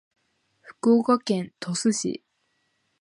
[0.61, 2.23] 福岡県鳥栖市